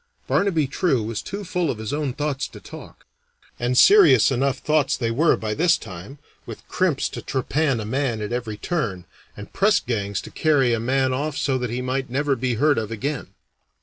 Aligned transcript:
Barnaby 0.25 0.65
True 0.65 1.03
was 1.03 1.21
too 1.21 1.43
full 1.43 1.69
of 1.69 1.77
his 1.77 1.93
own 1.93 2.13
thoughts 2.15 2.47
to 2.47 2.59
talk 2.59 3.05
and 3.59 3.77
serious 3.77 4.31
enough 4.31 4.57
thoughts 4.57 4.97
they 4.97 5.11
were 5.11 5.37
by 5.37 5.53
this 5.53 5.77
time, 5.77 6.17
with 6.47 6.67
crimps 6.67 7.07
to 7.09 7.21
trepan 7.21 7.79
a 7.79 7.85
man 7.85 8.19
at 8.19 8.33
every 8.33 8.57
turn, 8.57 9.05
and 9.37 9.53
press 9.53 9.79
gangs 9.79 10.19
to 10.21 10.31
carry 10.31 10.73
a 10.73 10.79
man 10.79 11.13
off 11.13 11.37
so 11.37 11.55
that 11.59 11.69
he 11.69 11.83
might 11.83 12.09
never 12.09 12.35
be 12.35 12.55
heard 12.55 12.79
of 12.79 12.89
again. 12.89 13.35